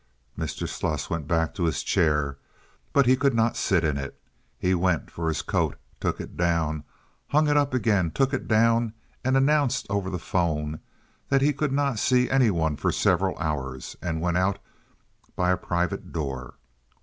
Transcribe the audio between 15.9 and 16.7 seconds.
door.